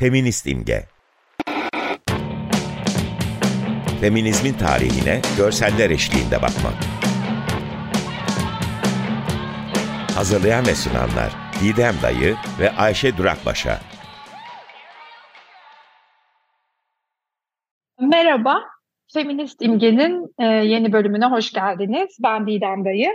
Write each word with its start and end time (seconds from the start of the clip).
Feminist 0.00 0.46
imge. 0.46 0.86
Feminizmin 4.00 4.52
tarihine 4.52 5.20
görseller 5.36 5.90
eşliğinde 5.90 6.42
bakmak. 6.42 6.74
Hazırlayan 10.14 10.66
ve 10.66 10.74
sunanlar 10.74 11.32
Didem 11.62 11.94
Dayı 12.02 12.36
ve 12.60 12.70
Ayşe 12.70 13.16
Durakbaşa. 13.16 13.80
Merhaba, 18.00 18.62
Feminist 19.12 19.62
İmge'nin 19.62 20.34
e, 20.38 20.44
yeni 20.44 20.92
bölümüne 20.92 21.26
hoş 21.26 21.52
geldiniz. 21.52 22.16
Ben 22.22 22.46
Didem 22.46 22.84
Dayı. 22.84 23.10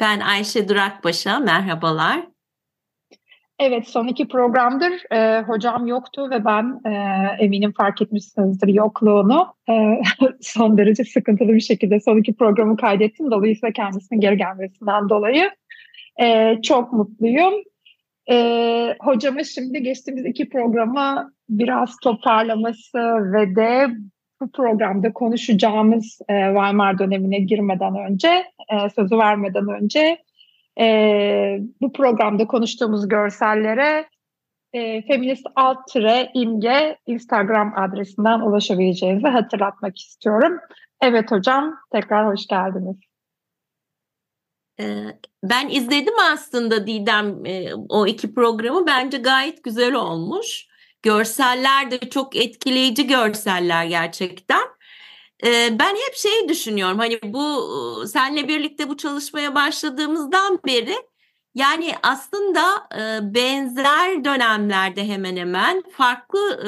Ben 0.00 0.20
Ayşe 0.20 0.68
Durakbaşa, 0.68 1.38
merhabalar. 1.38 2.35
Evet, 3.58 3.88
son 3.88 4.06
iki 4.06 4.28
programdır 4.28 5.12
e, 5.12 5.42
hocam 5.42 5.86
yoktu 5.86 6.30
ve 6.30 6.44
ben 6.44 6.80
e, 6.84 6.92
eminim 7.44 7.72
fark 7.72 8.02
etmişsinizdir 8.02 8.68
yokluğunu. 8.68 9.54
E, 9.68 10.00
son 10.40 10.78
derece 10.78 11.04
sıkıntılı 11.04 11.48
bir 11.48 11.60
şekilde 11.60 12.00
son 12.00 12.18
iki 12.18 12.36
programı 12.36 12.76
kaydettim. 12.76 13.30
Dolayısıyla 13.30 13.72
kendisinin 13.72 14.20
geri 14.20 14.36
gelmesinden 14.36 15.08
dolayı 15.08 15.50
e, 16.20 16.56
çok 16.62 16.92
mutluyum. 16.92 17.54
E, 18.30 18.96
hocamın 19.00 19.42
şimdi 19.42 19.82
geçtiğimiz 19.82 20.26
iki 20.26 20.48
programı 20.48 21.32
biraz 21.48 21.96
toparlaması 22.02 22.98
ve 23.32 23.56
de 23.56 23.88
bu 24.40 24.50
programda 24.50 25.12
konuşacağımız 25.12 26.18
e, 26.28 26.34
Weimar 26.46 26.98
dönemine 26.98 27.38
girmeden 27.38 27.96
önce, 27.96 28.28
e, 28.68 28.90
sözü 28.90 29.18
vermeden 29.18 29.68
önce 29.68 30.18
e, 30.80 30.86
bu 31.80 31.92
programda 31.92 32.46
konuştuğumuz 32.46 33.08
görsellere 33.08 34.08
e, 34.72 35.02
feminist 35.02 35.46
alt 35.56 35.78
tire 35.88 36.30
imge 36.34 36.98
Instagram 37.06 37.72
adresinden 37.76 38.40
ulaşabileceğinizi 38.40 39.26
hatırlatmak 39.26 39.98
istiyorum. 39.98 40.58
Evet 41.00 41.30
hocam 41.30 41.76
tekrar 41.92 42.32
hoş 42.32 42.46
geldiniz. 42.46 42.96
Ben 45.42 45.68
izledim 45.68 46.14
aslında 46.32 46.86
Didem 46.86 47.42
o 47.88 48.06
iki 48.06 48.34
programı 48.34 48.86
bence 48.86 49.18
gayet 49.18 49.64
güzel 49.64 49.94
olmuş. 49.94 50.66
Görseller 51.02 51.90
de 51.90 51.98
çok 51.98 52.36
etkileyici 52.36 53.06
görseller 53.06 53.84
gerçekten 53.84 54.75
ben 55.70 55.96
hep 56.06 56.14
şeyi 56.14 56.48
düşünüyorum 56.48 56.98
hani 56.98 57.18
bu 57.22 58.04
senle 58.06 58.48
birlikte 58.48 58.88
bu 58.88 58.96
çalışmaya 58.96 59.54
başladığımızdan 59.54 60.58
beri 60.66 60.96
yani 61.54 61.94
aslında 62.02 62.88
benzer 63.34 64.24
dönemlerde 64.24 65.08
hemen 65.08 65.36
hemen 65.36 65.82
farklı 65.92 66.62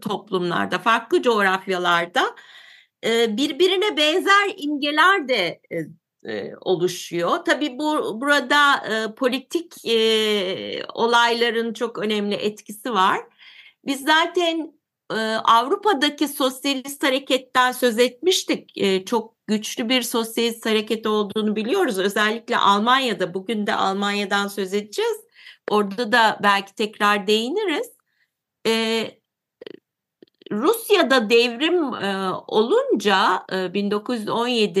toplumlarda, 0.00 0.78
farklı 0.78 1.22
coğrafyalarda 1.22 2.34
birbirine 3.28 3.96
benzer 3.96 4.54
imgeler 4.56 5.28
de 5.28 5.60
oluşuyor. 6.60 7.30
Tabii 7.44 7.78
bu 7.78 8.20
burada 8.20 8.84
politik 9.16 9.74
olayların 10.94 11.72
çok 11.72 11.98
önemli 11.98 12.34
etkisi 12.34 12.92
var. 12.92 13.20
Biz 13.86 14.00
zaten 14.00 14.72
Avrupa'daki 15.44 16.28
sosyalist 16.28 17.02
hareketten 17.02 17.72
söz 17.72 17.98
etmiştik. 17.98 18.72
Çok 19.06 19.34
güçlü 19.46 19.88
bir 19.88 20.02
sosyalist 20.02 20.66
hareket 20.66 21.06
olduğunu 21.06 21.56
biliyoruz. 21.56 21.98
Özellikle 21.98 22.56
Almanya'da, 22.56 23.34
bugün 23.34 23.66
de 23.66 23.74
Almanya'dan 23.74 24.48
söz 24.48 24.74
edeceğiz. 24.74 25.16
Orada 25.70 26.12
da 26.12 26.38
belki 26.42 26.74
tekrar 26.74 27.26
değiniriz. 27.26 27.90
Rusya'da 30.52 31.30
devrim 31.30 31.92
olunca 32.48 33.46
1917 33.52 34.80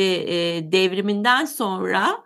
devriminden 0.72 1.44
sonra 1.44 2.24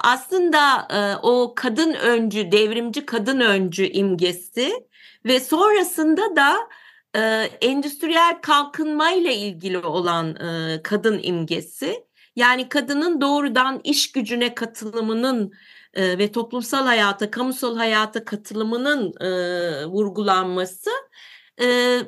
aslında 0.00 0.88
o 1.22 1.52
kadın 1.56 1.94
öncü, 1.94 2.52
devrimci 2.52 3.06
kadın 3.06 3.40
öncü 3.40 3.86
imgesi 3.86 4.88
ve 5.24 5.40
sonrasında 5.40 6.36
da 6.36 6.56
e, 7.16 7.20
endüstriyel 7.60 8.40
kalkınmayla 8.42 9.30
ilgili 9.30 9.78
olan 9.78 10.36
e, 10.36 10.80
kadın 10.82 11.20
imgesi 11.22 12.04
yani 12.36 12.68
kadının 12.68 13.20
doğrudan 13.20 13.80
iş 13.84 14.12
gücüne 14.12 14.54
katılımının 14.54 15.52
e, 15.94 16.18
ve 16.18 16.32
toplumsal 16.32 16.86
hayata, 16.86 17.30
kamusal 17.30 17.76
hayata 17.76 18.24
katılımının 18.24 19.12
e, 19.20 19.30
vurgulanması 19.86 20.90
e, 21.62 21.98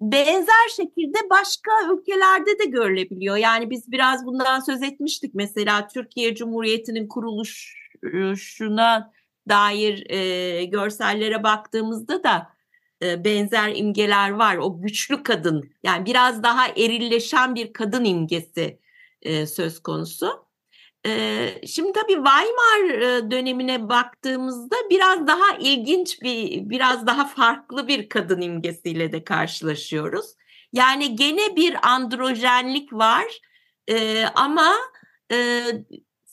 benzer 0.00 0.68
şekilde 0.76 1.18
başka 1.30 1.70
ülkelerde 1.92 2.58
de 2.58 2.64
görülebiliyor. 2.64 3.36
Yani 3.36 3.70
biz 3.70 3.92
biraz 3.92 4.26
bundan 4.26 4.60
söz 4.60 4.82
etmiştik. 4.82 5.34
Mesela 5.34 5.88
Türkiye 5.88 6.34
Cumhuriyeti'nin 6.34 7.08
kuruluşuna 7.08 9.12
dair 9.48 10.10
e, 10.10 10.64
görsellere 10.64 11.42
baktığımızda 11.42 12.24
da 12.24 12.55
benzer 13.02 13.72
imgeler 13.74 14.30
var. 14.30 14.56
O 14.56 14.82
güçlü 14.82 15.22
kadın 15.22 15.70
yani 15.82 16.06
biraz 16.06 16.42
daha 16.42 16.68
erilleşen 16.68 17.54
bir 17.54 17.72
kadın 17.72 18.04
imgesi 18.04 18.78
söz 19.46 19.82
konusu. 19.82 20.46
Şimdi 21.66 21.92
tabii 21.92 22.14
Weimar 22.14 23.00
dönemine 23.30 23.88
baktığımızda 23.88 24.76
biraz 24.90 25.26
daha 25.26 25.56
ilginç 25.60 26.22
bir, 26.22 26.70
biraz 26.70 27.06
daha 27.06 27.24
farklı 27.24 27.88
bir 27.88 28.08
kadın 28.08 28.40
imgesiyle 28.40 29.12
de 29.12 29.24
karşılaşıyoruz. 29.24 30.26
Yani 30.72 31.16
gene 31.16 31.56
bir 31.56 31.88
androjenlik 31.88 32.92
var 32.92 33.40
ama 34.34 34.74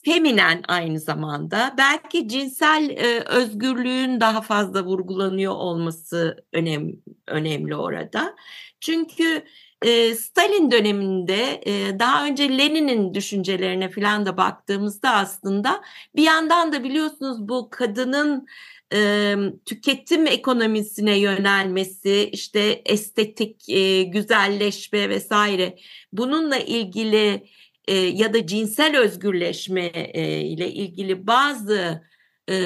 feminen 0.04 0.62
aynı 0.68 1.00
zamanda. 1.00 1.74
Belki 1.78 2.28
cinsel 2.28 2.90
e, 2.90 3.20
özgürlüğün 3.20 4.20
daha 4.20 4.40
fazla 4.40 4.84
vurgulanıyor 4.84 5.52
olması 5.52 6.44
önem, 6.52 6.92
önemli 7.28 7.76
orada. 7.76 8.34
Çünkü 8.80 9.44
e, 9.82 10.14
Stalin 10.14 10.70
döneminde 10.70 11.60
e, 11.66 11.98
daha 11.98 12.26
önce 12.26 12.58
Lenin'in 12.58 13.14
düşüncelerine 13.14 13.90
falan 13.90 14.26
da 14.26 14.36
baktığımızda 14.36 15.10
aslında 15.10 15.82
bir 16.16 16.22
yandan 16.22 16.72
da 16.72 16.84
biliyorsunuz 16.84 17.48
bu 17.48 17.68
kadının 17.70 18.46
e, 18.94 19.34
tüketim 19.66 20.26
ekonomisine 20.26 21.18
yönelmesi, 21.18 22.30
işte 22.32 22.82
estetik, 22.86 23.68
e, 23.68 24.02
güzelleşme 24.02 25.08
vesaire 25.08 25.76
bununla 26.12 26.58
ilgili 26.58 27.46
e, 27.88 27.94
ya 27.94 28.34
da 28.34 28.46
cinsel 28.46 28.98
özgürleşme 28.98 29.86
e, 29.94 30.40
ile 30.40 30.70
ilgili 30.70 31.26
bazı 31.26 32.04
e, 32.50 32.56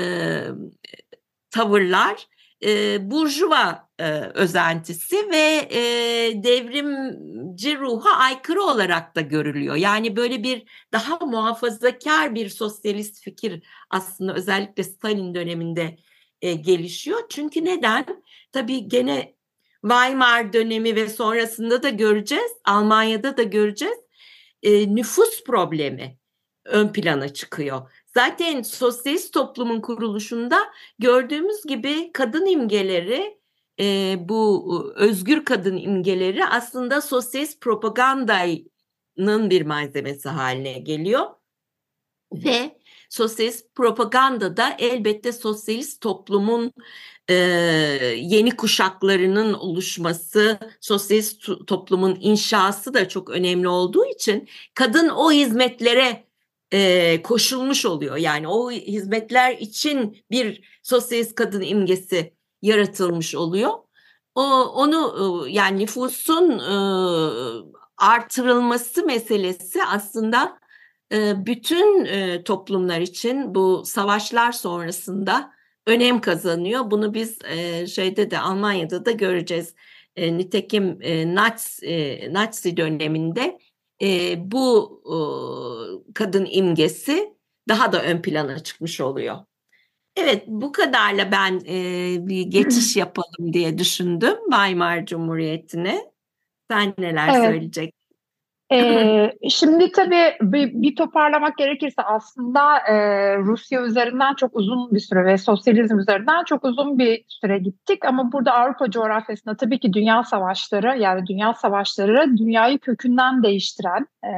tavırlar 1.50 2.26
e, 2.64 2.98
burjuva 3.10 3.88
e, 3.98 4.10
özentisi 4.20 5.30
ve 5.30 5.68
e, 5.70 5.80
devrimci 6.42 7.78
ruha 7.78 8.16
aykırı 8.16 8.62
olarak 8.62 9.16
da 9.16 9.20
görülüyor. 9.20 9.76
Yani 9.76 10.16
böyle 10.16 10.42
bir 10.42 10.86
daha 10.92 11.26
muhafazakar 11.26 12.34
bir 12.34 12.48
sosyalist 12.48 13.22
fikir 13.24 13.62
aslında 13.90 14.34
özellikle 14.34 14.84
Stalin 14.84 15.34
döneminde 15.34 15.98
e, 16.42 16.54
gelişiyor. 16.54 17.20
Çünkü 17.28 17.64
neden? 17.64 18.06
Tabii 18.52 18.88
gene 18.88 19.34
Weimar 19.82 20.52
dönemi 20.52 20.96
ve 20.96 21.08
sonrasında 21.08 21.82
da 21.82 21.88
göreceğiz, 21.88 22.52
Almanya'da 22.64 23.36
da 23.36 23.42
göreceğiz 23.42 23.98
e, 24.62 24.94
nüfus 24.94 25.44
problemi 25.44 26.18
ön 26.64 26.92
plana 26.92 27.28
çıkıyor. 27.28 27.90
Zaten 28.06 28.62
sosyalist 28.62 29.34
toplumun 29.34 29.80
kuruluşunda 29.80 30.58
gördüğümüz 30.98 31.62
gibi 31.62 32.12
kadın 32.12 32.46
imgeleri 32.46 33.38
e, 33.80 34.16
bu 34.28 34.92
özgür 34.96 35.44
kadın 35.44 35.76
imgeleri 35.76 36.44
aslında 36.44 37.00
sosyalist 37.00 37.60
propagandanın 37.60 39.50
bir 39.50 39.62
malzemesi 39.62 40.28
haline 40.28 40.78
geliyor. 40.78 41.26
Ve 42.32 42.78
sosyalist 43.08 43.74
propaganda 43.74 44.56
da 44.56 44.76
elbette 44.78 45.32
sosyalist 45.32 46.00
toplumun 46.00 46.72
e, 47.28 47.34
yeni 48.16 48.56
kuşaklarının 48.56 49.54
oluşması, 49.54 50.58
sosyalist 50.80 51.48
toplumun 51.66 52.18
inşası 52.20 52.94
da 52.94 53.08
çok 53.08 53.30
önemli 53.30 53.68
olduğu 53.68 54.04
için 54.04 54.48
kadın 54.74 55.08
o 55.08 55.32
hizmetlere 55.32 56.24
e, 56.72 57.22
koşulmuş 57.22 57.86
oluyor. 57.86 58.16
Yani 58.16 58.48
o 58.48 58.70
hizmetler 58.70 59.52
için 59.52 60.24
bir 60.30 60.78
sosyalist 60.82 61.34
kadın 61.34 61.62
imgesi 61.62 62.34
yaratılmış 62.62 63.34
oluyor. 63.34 63.70
O 64.34 64.42
onu 64.60 65.46
yani 65.48 65.78
nüfusun 65.78 66.58
e, 66.58 66.76
artırılması 67.96 69.06
meselesi 69.06 69.84
aslında 69.84 70.58
bütün 71.46 72.06
toplumlar 72.42 73.00
için 73.00 73.54
bu 73.54 73.82
savaşlar 73.84 74.52
sonrasında 74.52 75.57
önem 75.88 76.20
kazanıyor. 76.20 76.90
Bunu 76.90 77.14
biz 77.14 77.38
e, 77.44 77.86
şeyde 77.86 78.30
de 78.30 78.38
Almanya'da 78.38 79.04
da 79.04 79.10
göreceğiz. 79.10 79.74
E, 80.16 80.38
nitekim 80.38 80.98
e, 81.02 81.34
Nazi, 81.34 81.86
e, 81.86 82.32
Nazi 82.32 82.76
döneminde 82.76 83.58
e, 84.02 84.34
bu 84.50 85.00
e, 85.06 85.16
kadın 86.14 86.48
imgesi 86.50 87.34
daha 87.68 87.92
da 87.92 88.02
ön 88.02 88.22
plana 88.22 88.58
çıkmış 88.58 89.00
oluyor. 89.00 89.36
Evet 90.16 90.44
bu 90.46 90.72
kadarla 90.72 91.32
ben 91.32 91.60
e, 91.68 92.16
bir 92.28 92.42
geçiş 92.42 92.96
yapalım 92.96 93.52
diye 93.52 93.78
düşündüm 93.78 94.36
Weimar 94.50 95.06
Cumhuriyeti'ne. 95.06 96.12
Sen 96.70 96.94
neler 96.98 97.28
evet. 97.28 97.44
söyleyeceksin? 97.44 97.97
Ee, 98.72 99.32
şimdi 99.50 99.92
tabii 99.92 100.36
bir, 100.40 100.72
bir 100.72 100.96
toparlamak 100.96 101.58
gerekirse 101.58 102.02
aslında 102.02 102.78
e, 102.78 102.94
Rusya 103.38 103.82
üzerinden 103.82 104.34
çok 104.34 104.56
uzun 104.56 104.90
bir 104.94 105.00
süre 105.00 105.24
ve 105.24 105.38
sosyalizm 105.38 105.98
üzerinden 105.98 106.44
çok 106.44 106.64
uzun 106.64 106.98
bir 106.98 107.24
süre 107.28 107.58
gittik 107.58 108.04
ama 108.04 108.32
burada 108.32 108.54
Avrupa 108.54 108.90
coğrafyasında 108.90 109.56
tabii 109.56 109.80
ki 109.80 109.92
dünya 109.92 110.24
savaşları 110.24 110.98
yani 110.98 111.26
dünya 111.26 111.54
savaşları 111.54 112.36
dünyayı 112.38 112.78
kökünden 112.78 113.42
değiştiren 113.42 114.06
e, 114.24 114.32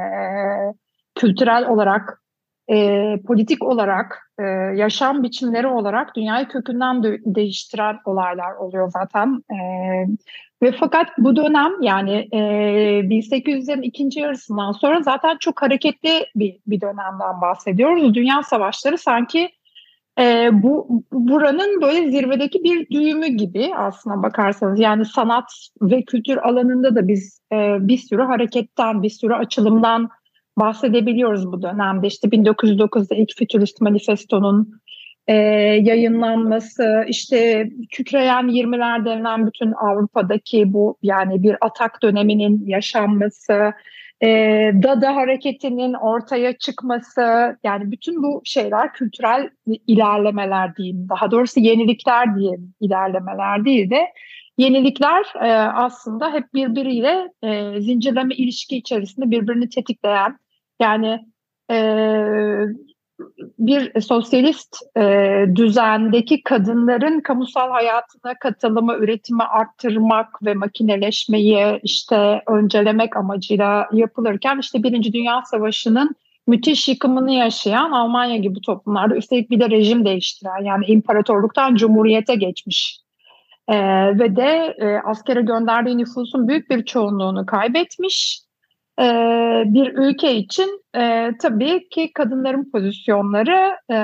kültürel 1.14 1.68
olarak 1.68 2.22
e, 2.70 3.16
politik 3.26 3.64
olarak 3.64 4.32
e, 4.38 4.42
yaşam 4.76 5.22
biçimleri 5.22 5.66
olarak 5.66 6.16
dünyayı 6.16 6.48
kökünden 6.48 7.02
de, 7.02 7.18
değiştiren 7.24 7.98
olaylar 8.04 8.52
oluyor 8.52 8.90
zaten. 8.90 9.42
E, 9.52 9.56
ve 10.62 10.72
fakat 10.72 11.08
bu 11.18 11.36
dönem 11.36 11.72
yani 11.82 12.28
e, 12.32 12.38
1800'lerin 13.00 13.82
ikinci 13.82 14.20
yarısından 14.20 14.72
sonra 14.72 15.02
zaten 15.02 15.36
çok 15.40 15.62
hareketli 15.62 16.26
bir, 16.36 16.56
bir 16.66 16.80
dönemden 16.80 17.40
bahsediyoruz. 17.40 18.14
Dünya 18.14 18.42
savaşları 18.42 18.98
sanki 18.98 19.50
e, 20.18 20.50
bu 20.52 21.02
buranın 21.12 21.82
böyle 21.82 22.10
zirvedeki 22.10 22.64
bir 22.64 22.90
düğümü 22.90 23.26
gibi 23.26 23.70
aslına 23.76 24.22
bakarsanız. 24.22 24.80
Yani 24.80 25.04
sanat 25.04 25.52
ve 25.82 26.02
kültür 26.02 26.36
alanında 26.36 26.94
da 26.94 27.08
biz 27.08 27.40
e, 27.52 27.76
bir 27.80 27.98
sürü 27.98 28.22
hareketten, 28.22 29.02
bir 29.02 29.10
sürü 29.10 29.34
açılımdan 29.34 30.08
bahsedebiliyoruz 30.58 31.52
bu 31.52 31.62
dönemde. 31.62 32.06
İşte 32.06 32.28
1909'da 32.28 33.14
ilk 33.14 33.36
Fütürist 33.38 33.80
Manifesto'nun 33.80 34.80
e, 35.26 35.34
yayınlanması, 35.82 37.04
işte 37.08 37.70
kükreyen 37.90 38.44
20'ler 38.44 39.04
denilen 39.04 39.46
bütün 39.46 39.72
Avrupa'daki 39.72 40.72
bu 40.72 40.98
yani 41.02 41.42
bir 41.42 41.56
atak 41.60 42.02
döneminin 42.02 42.66
yaşanması, 42.66 43.72
e, 44.22 44.28
Dada 44.82 45.16
hareketinin 45.16 45.94
ortaya 45.94 46.58
çıkması, 46.58 47.56
yani 47.64 47.90
bütün 47.90 48.22
bu 48.22 48.42
şeyler 48.44 48.92
kültürel 48.92 49.50
ilerlemeler 49.86 50.76
diyeyim, 50.76 51.06
daha 51.08 51.30
doğrusu 51.30 51.60
yenilikler 51.60 52.36
diyeyim, 52.36 52.74
ilerlemeler 52.80 53.64
değil 53.64 53.90
de 53.90 54.06
yenilikler 54.58 55.24
e, 55.42 55.52
aslında 55.58 56.32
hep 56.32 56.54
birbiriyle 56.54 57.28
e, 57.42 57.80
zincirleme 57.80 58.34
ilişki 58.34 58.76
içerisinde 58.76 59.30
birbirini 59.30 59.68
tetikleyen, 59.68 60.38
yani 60.80 61.20
e, 61.70 61.76
bir 63.58 64.00
sosyalist 64.00 64.76
e, 64.96 65.44
düzendeki 65.54 66.42
kadınların 66.42 67.20
kamusal 67.20 67.70
hayatına 67.70 68.34
katılımı, 68.40 68.94
üretimi 68.94 69.42
arttırmak 69.42 70.42
ve 70.44 70.54
makineleşmeyi 70.54 71.80
işte 71.82 72.42
öncelemek 72.48 73.16
amacıyla 73.16 73.88
yapılırken 73.92 74.58
işte 74.58 74.82
Birinci 74.82 75.12
Dünya 75.12 75.42
Savaşı'nın 75.42 76.16
müthiş 76.46 76.88
yıkımını 76.88 77.32
yaşayan 77.32 77.90
Almanya 77.90 78.36
gibi 78.36 78.60
toplumlarda 78.60 79.16
üstelik 79.16 79.50
bir 79.50 79.60
de 79.60 79.70
rejim 79.70 80.04
değiştiren 80.04 80.64
yani 80.64 80.84
imparatorluktan 80.86 81.74
cumhuriyete 81.74 82.34
geçmiş 82.34 83.00
e, 83.68 83.76
ve 84.18 84.36
de 84.36 84.76
e, 84.78 84.96
askere 85.04 85.42
gönderdiği 85.42 85.98
nüfusun 85.98 86.48
büyük 86.48 86.70
bir 86.70 86.84
çoğunluğunu 86.84 87.46
kaybetmiş 87.46 88.40
e, 89.00 89.04
bir 89.66 89.92
ülke 89.94 90.34
için 90.34 90.82
e, 90.96 91.30
tabii 91.42 91.88
ki 91.88 92.12
kadınların 92.14 92.70
pozisyonları 92.70 93.76
e, 93.90 93.98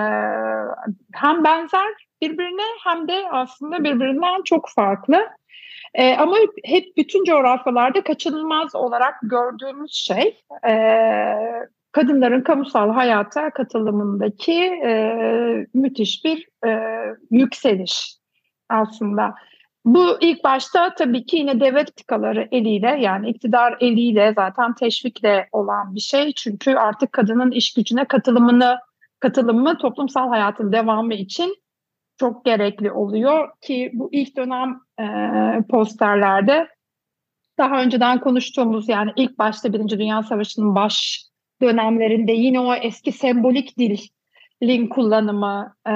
hem 1.15 1.45
benzer 1.45 1.93
birbirine 2.23 2.63
hem 2.85 3.09
de 3.09 3.25
aslında 3.31 3.85
birbirinden 3.85 4.43
çok 4.45 4.69
farklı. 4.77 5.29
E, 5.95 6.17
ama 6.17 6.37
hep 6.65 6.97
bütün 6.97 7.25
coğrafyalarda 7.25 8.05
kaçınılmaz 8.05 8.75
olarak 8.75 9.15
gördüğümüz 9.23 9.93
şey 9.93 10.43
e, 10.69 10.75
kadınların 11.93 12.41
kamusal 12.41 12.91
hayata 12.91 13.51
katılımındaki 13.51 14.65
e, 14.65 15.13
müthiş 15.75 16.25
bir 16.25 16.49
e, 16.67 17.01
yükseliş 17.31 18.17
aslında. 18.69 19.35
Bu 19.87 20.17
ilk 20.21 20.45
başta 20.45 20.95
tabii 20.95 21.27
ki 21.27 21.37
yine 21.37 21.61
devlet 21.61 21.97
politikaları 21.97 22.49
eliyle 22.53 22.99
yani 23.01 23.31
iktidar 23.31 23.77
eliyle 23.81 24.33
zaten 24.37 24.75
teşvikle 24.75 25.49
olan 25.53 25.95
bir 25.95 26.01
şey. 26.01 26.33
Çünkü 26.33 26.75
artık 26.75 27.13
kadının 27.13 27.51
iş 27.51 27.75
gücüne 27.75 28.05
katılımını 28.05 28.79
katılımı 29.21 29.79
toplumsal 29.79 30.29
hayatın 30.29 30.73
devamı 30.73 31.15
için 31.15 31.57
çok 32.17 32.45
gerekli 32.45 32.93
oluyor 32.93 33.49
ki 33.61 33.91
bu 33.95 34.09
ilk 34.13 34.37
dönem 34.37 34.81
e, 35.01 35.07
posterlerde 35.71 36.69
daha 37.59 37.83
önceden 37.83 38.21
konuştuğumuz 38.21 38.89
yani 38.89 39.11
ilk 39.17 39.39
başta 39.39 39.73
Birinci 39.73 39.99
Dünya 39.99 40.23
Savaşı'nın 40.23 40.75
baş 40.75 41.25
dönemlerinde 41.63 42.33
yine 42.33 42.61
o 42.61 42.75
eski 42.75 43.13
sembolik 43.13 43.79
dilin 43.79 44.89
kullanımı 44.89 45.75
e, 45.87 45.93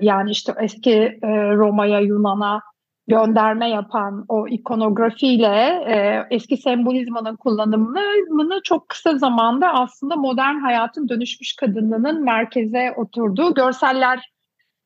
yani 0.00 0.30
işte 0.30 0.52
eski 0.60 0.92
e, 1.22 1.28
Roma'ya, 1.54 2.00
Yunan'a 2.00 2.62
gönderme 3.08 3.70
yapan 3.70 4.24
o 4.28 4.48
ikonografiyle 4.48 5.84
e, 5.88 6.26
eski 6.30 6.56
sembolizmanın 6.56 7.36
kullanımını 7.36 8.60
çok 8.64 8.88
kısa 8.88 9.18
zamanda 9.18 9.72
aslında 9.72 10.16
modern 10.16 10.54
hayatın 10.54 11.08
dönüşmüş 11.08 11.56
kadınlığının 11.56 12.24
merkeze 12.24 12.94
oturduğu 12.96 13.54
görselleri 13.54 14.20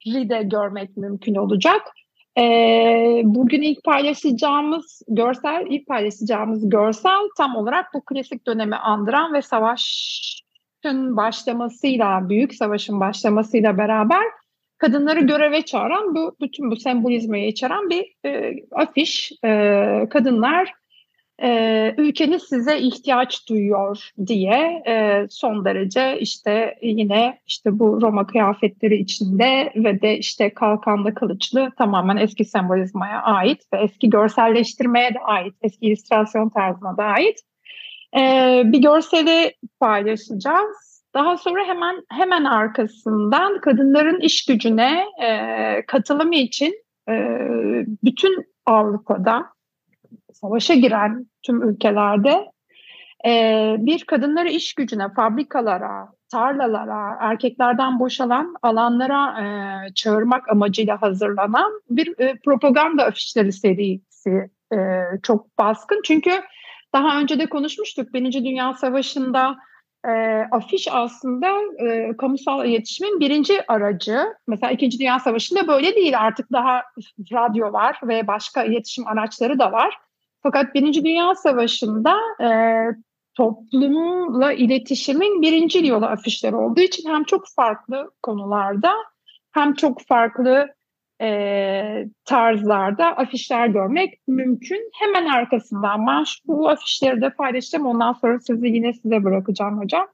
de 0.06 0.42
görmek 0.42 0.96
mümkün 0.96 1.34
olacak. 1.34 1.80
E, 2.38 2.42
bugün 3.24 3.62
ilk 3.62 3.84
paylaşacağımız 3.84 5.02
görsel, 5.08 5.66
ilk 5.68 5.86
paylaşacağımız 5.86 6.68
görsel 6.68 7.28
tam 7.36 7.56
olarak 7.56 7.94
bu 7.94 8.04
klasik 8.04 8.46
dönemi 8.46 8.76
andıran 8.76 9.32
ve 9.32 9.42
savaşın 9.42 11.16
başlamasıyla, 11.16 12.28
büyük 12.28 12.54
savaşın 12.54 13.00
başlamasıyla 13.00 13.78
beraber 13.78 14.22
kadınları 14.82 15.20
göreve 15.20 15.62
çağıran 15.62 16.14
bu 16.14 16.36
bütün 16.40 16.70
bu 16.70 16.76
sembolizmayı 16.76 17.48
içeren 17.48 17.90
bir 17.90 18.14
e, 18.26 18.54
afiş. 18.72 19.32
E, 19.44 20.06
kadınlar 20.10 20.72
e, 21.42 21.94
ülkeniz 21.98 22.42
size 22.42 22.78
ihtiyaç 22.78 23.48
duyuyor 23.48 24.10
diye 24.26 24.82
e, 24.86 25.26
son 25.30 25.64
derece 25.64 26.18
işte 26.20 26.74
yine 26.82 27.38
işte 27.46 27.78
bu 27.78 28.00
Roma 28.02 28.26
kıyafetleri 28.26 28.96
içinde 28.96 29.72
ve 29.76 30.02
de 30.02 30.18
işte 30.18 30.54
kalkanlı 30.54 31.14
kılıçlı 31.14 31.70
tamamen 31.78 32.16
eski 32.16 32.44
sembolizmaya 32.44 33.22
ait 33.22 33.62
ve 33.72 33.78
eski 33.78 34.10
görselleştirmeye 34.10 35.14
de 35.14 35.18
ait, 35.18 35.54
eski 35.62 35.86
illüstrasyon 35.86 36.48
tarzına 36.48 36.96
da 36.96 37.04
ait 37.04 37.38
e, 38.16 38.62
bir 38.64 38.82
görseli 38.82 39.54
paylaşacağız. 39.80 40.91
Daha 41.14 41.36
sonra 41.36 41.64
hemen 41.64 42.04
hemen 42.10 42.44
arkasından 42.44 43.60
kadınların 43.60 44.20
iş 44.20 44.46
gücüne 44.46 45.04
e, 45.22 45.86
katılımı 45.86 46.34
için 46.34 46.74
e, 47.08 47.14
bütün 48.04 48.46
Avrupa'da 48.66 49.46
savaşa 50.32 50.74
giren 50.74 51.26
tüm 51.42 51.62
ülkelerde 51.62 52.52
e, 53.26 53.76
bir 53.78 54.04
kadınları 54.04 54.48
iş 54.48 54.74
gücüne, 54.74 55.08
fabrikalara, 55.16 56.08
tarlalara, 56.32 57.16
erkeklerden 57.20 58.00
boşalan 58.00 58.54
alanlara 58.62 59.40
e, 59.40 59.46
çağırmak 59.94 60.48
amacıyla 60.48 61.02
hazırlanan 61.02 61.82
bir 61.90 62.20
e, 62.20 62.38
propaganda 62.44 63.04
afişleri 63.04 63.52
serisi 63.52 64.50
e, 64.74 64.78
çok 65.22 65.58
baskın. 65.58 66.00
Çünkü 66.04 66.30
daha 66.94 67.20
önce 67.20 67.38
de 67.38 67.46
konuşmuştuk. 67.46 68.14
Birinci 68.14 68.44
Dünya 68.44 68.74
Savaşı'nda 68.74 69.56
e, 70.08 70.10
afiş 70.50 70.88
aslında 70.90 71.48
e, 71.86 72.16
kamusal 72.16 72.66
iletişimin 72.66 73.20
birinci 73.20 73.66
aracı. 73.68 74.18
Mesela 74.46 74.72
İkinci 74.72 74.98
Dünya 74.98 75.18
Savaşı'nda 75.18 75.68
böyle 75.68 75.94
değil 75.94 76.18
artık 76.18 76.52
daha 76.52 76.82
radyo 77.32 77.72
var 77.72 78.00
ve 78.02 78.26
başka 78.26 78.64
iletişim 78.64 79.06
araçları 79.06 79.58
da 79.58 79.72
var. 79.72 79.98
Fakat 80.42 80.74
Birinci 80.74 81.04
Dünya 81.04 81.34
Savaşı'nda 81.34 82.16
e, 82.40 82.48
toplumla 83.34 84.52
iletişimin 84.52 85.42
birinci 85.42 85.86
yolu 85.86 86.06
afişler 86.06 86.52
olduğu 86.52 86.80
için 86.80 87.10
hem 87.10 87.24
çok 87.24 87.44
farklı 87.56 88.10
konularda 88.22 88.92
hem 89.52 89.74
çok 89.74 90.06
farklı 90.06 90.74
e, 91.22 92.06
tarzlarda 92.24 93.06
afişler 93.16 93.66
görmek 93.66 94.14
mümkün. 94.28 94.90
Hemen 95.00 95.26
arkasından 95.26 96.06
ben 96.06 96.24
şu, 96.24 96.68
afişleri 96.68 97.20
de 97.20 97.30
paylaşacağım. 97.30 97.86
Ondan 97.86 98.12
sonra 98.12 98.38
sizi 98.40 98.66
yine 98.66 98.92
size 98.92 99.24
bırakacağım 99.24 99.78
hocam. 99.78 100.06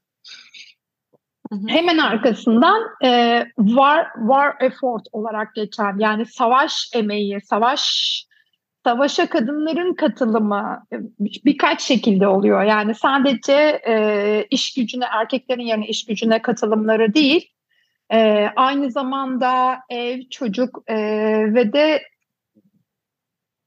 Hemen 1.68 1.98
arkasından 1.98 2.82
e, 3.04 3.44
war 3.56 4.06
war 4.18 4.54
effort 4.60 5.02
olarak 5.12 5.54
geçen 5.54 5.98
yani 5.98 6.26
savaş 6.26 6.90
emeği, 6.94 7.40
savaş 7.40 8.24
savaşa 8.84 9.26
kadınların 9.26 9.94
katılımı 9.94 10.84
birkaç 11.20 11.82
şekilde 11.82 12.28
oluyor. 12.28 12.62
Yani 12.62 12.94
sadece 12.94 13.80
e, 13.88 14.46
iş 14.50 14.74
gücüne 14.74 15.04
erkeklerin 15.04 15.62
yerine 15.62 15.86
iş 15.86 16.06
gücüne 16.06 16.42
katılımları 16.42 17.14
değil, 17.14 17.50
e, 18.12 18.46
aynı 18.56 18.90
zamanda 18.90 19.78
ev, 19.90 20.20
çocuk 20.30 20.82
e, 20.86 20.96
ve 21.54 21.72
de 21.72 22.02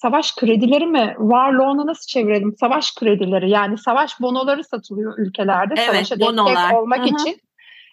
savaş 0.02 0.36
kredileri 0.36 0.86
mi? 0.86 1.16
Varlığına 1.18 1.86
nasıl 1.86 2.08
çevirelim? 2.08 2.56
Savaş 2.60 2.96
kredileri 2.96 3.50
yani 3.50 3.78
savaş 3.78 4.22
bonoları 4.22 4.64
satılıyor 4.64 5.18
ülkelerde 5.18 5.74
evet, 5.78 5.86
savaşa 5.86 6.20
bonolar. 6.20 6.56
destek 6.56 6.78
olmak 6.78 7.00
Hı-hı. 7.00 7.08
için. 7.08 7.42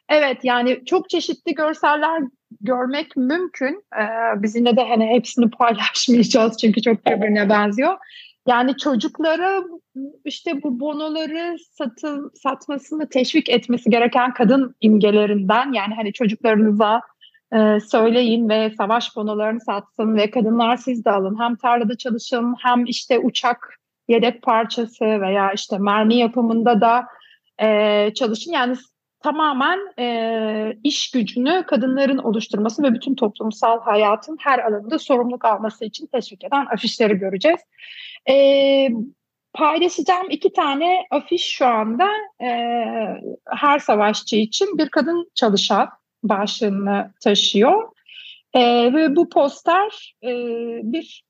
Evet 0.08 0.38
yani 0.44 0.84
çok 0.86 1.10
çeşitli 1.10 1.54
görseller 1.54 2.22
görmek 2.60 3.16
mümkün. 3.16 3.84
Ee, 4.00 4.06
biz 4.42 4.56
yine 4.56 4.76
de 4.76 4.88
hani 4.88 5.06
hepsini 5.06 5.50
paylaşmayacağız 5.50 6.56
çünkü 6.58 6.82
çok 6.82 7.06
birbirine 7.06 7.48
benziyor. 7.48 7.98
Yani 8.48 8.76
çocuklara 8.76 9.62
işte 10.24 10.62
bu 10.62 10.80
bonoları 10.80 11.56
satın, 11.72 12.30
satmasını 12.42 13.08
teşvik 13.08 13.48
etmesi 13.48 13.90
gereken 13.90 14.34
kadın 14.34 14.74
imgelerinden 14.80 15.72
yani 15.72 15.94
hani 15.94 16.12
çocuklarınıza 16.12 17.00
e, 17.52 17.80
söyleyin 17.80 18.48
ve 18.48 18.70
savaş 18.78 19.16
bonolarını 19.16 19.60
satsın 19.60 20.16
ve 20.16 20.30
kadınlar 20.30 20.76
siz 20.76 21.04
de 21.04 21.10
alın. 21.10 21.40
Hem 21.40 21.56
tarlada 21.56 21.96
çalışın 21.96 22.54
hem 22.62 22.84
işte 22.84 23.18
uçak 23.18 23.74
yedek 24.08 24.42
parçası 24.42 25.04
veya 25.04 25.52
işte 25.52 25.78
mermi 25.78 26.16
yapımında 26.16 26.80
da 26.80 27.06
e, 27.62 28.10
çalışın. 28.14 28.52
Yani 28.52 28.76
tamamen 29.20 29.78
e, 29.98 30.78
iş 30.84 31.10
gücünü 31.10 31.64
kadınların 31.66 32.18
oluşturması 32.18 32.82
ve 32.82 32.94
bütün 32.94 33.14
toplumsal 33.14 33.80
hayatın 33.80 34.36
her 34.40 34.58
alanında 34.58 34.98
sorumluluk 34.98 35.44
alması 35.44 35.84
için 35.84 36.06
teşvik 36.06 36.44
eden 36.44 36.66
afişleri 36.66 37.14
göreceğiz. 37.14 37.60
E, 38.28 38.88
paylaşacağım 39.52 40.30
iki 40.30 40.52
tane 40.52 41.06
afiş 41.10 41.42
şu 41.42 41.66
anda 41.66 42.08
e, 42.40 42.48
her 43.46 43.78
savaşçı 43.78 44.36
için 44.36 44.78
bir 44.78 44.88
kadın 44.88 45.30
çalışan 45.34 45.88
başlığını 46.22 47.12
taşıyor. 47.24 47.88
E, 48.54 48.92
ve 48.94 49.16
bu 49.16 49.28
poster 49.28 50.14
e, 50.22 50.30
bir 50.82 51.28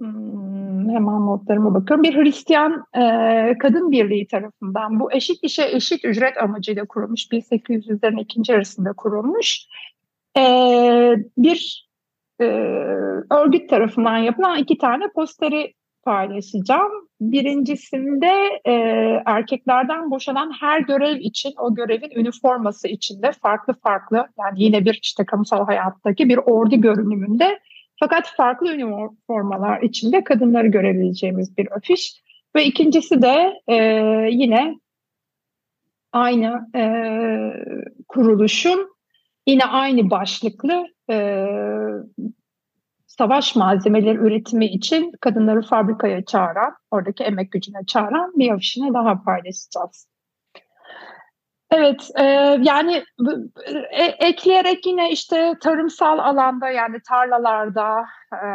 Hmm, 0.00 0.88
hemen 0.88 1.26
notlarıma 1.26 1.74
bakıyorum. 1.74 2.04
Bir 2.04 2.14
Hristiyan 2.14 2.84
e, 2.94 3.58
kadın 3.58 3.90
birliği 3.90 4.26
tarafından 4.26 5.00
bu 5.00 5.12
eşit 5.12 5.38
işe 5.42 5.62
eşit 5.72 6.04
ücret 6.04 6.42
amacıyla 6.42 6.86
kurulmuş 6.86 7.26
1800'lerin 7.26 8.20
ikinci 8.20 8.54
arasında 8.54 8.92
kurulmuş 8.92 9.66
e, 10.38 10.42
bir 11.38 11.88
e, 12.40 12.44
örgüt 13.30 13.70
tarafından 13.70 14.16
yapılan 14.18 14.58
iki 14.58 14.78
tane 14.78 15.08
posteri 15.14 15.74
paylaşacağım. 16.06 16.92
Birincisinde 17.20 18.60
e, 18.64 18.72
erkeklerden 19.26 20.10
boşanan 20.10 20.52
her 20.60 20.80
görev 20.80 21.16
için 21.20 21.52
o 21.58 21.74
görevin 21.74 22.10
üniforması 22.20 22.88
içinde 22.88 23.32
farklı 23.42 23.74
farklı 23.84 24.16
yani 24.38 24.62
yine 24.62 24.84
bir 24.84 24.98
işte 25.02 25.24
kamusal 25.26 25.66
hayattaki 25.66 26.28
bir 26.28 26.36
ordu 26.36 26.80
görünümünde 26.80 27.58
fakat 28.00 28.36
farklı 28.36 28.74
üniformalar 28.74 29.82
içinde 29.82 30.24
kadınları 30.24 30.66
görebileceğimiz 30.66 31.58
bir 31.58 31.76
afiş. 31.76 32.22
Ve 32.56 32.64
ikincisi 32.64 33.22
de 33.22 33.52
e, 33.68 33.76
yine 34.30 34.74
aynı 36.12 36.68
e, 36.76 36.82
kuruluşun 38.08 38.88
yine 39.46 39.64
aynı 39.64 40.10
başlıklı 40.10 40.86
e, 41.10 41.46
savaş 43.18 43.56
malzemeleri 43.56 44.18
üretimi 44.18 44.66
için 44.66 45.12
kadınları 45.20 45.62
fabrikaya 45.62 46.24
çağıran, 46.24 46.76
oradaki 46.90 47.24
emek 47.24 47.52
gücüne 47.52 47.86
çağıran 47.86 48.32
bir 48.36 48.50
afişine 48.50 48.94
daha 48.94 49.22
paylaşacağız. 49.22 50.08
Evet, 51.70 52.10
e, 52.18 52.22
yani 52.62 53.04
e, 53.90 54.04
ekleyerek 54.04 54.86
yine 54.86 55.10
işte 55.10 55.54
tarımsal 55.60 56.18
alanda 56.18 56.70
yani 56.70 56.96
tarlalarda 57.08 58.04
e, 58.32 58.46